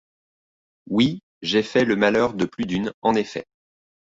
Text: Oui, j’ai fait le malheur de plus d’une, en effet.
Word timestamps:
Oui, 0.89 1.19
j’ai 1.43 1.61
fait 1.61 1.85
le 1.85 1.95
malheur 1.95 2.33
de 2.33 2.45
plus 2.45 2.65
d’une, 2.65 2.91
en 3.03 3.13
effet. 3.13 3.45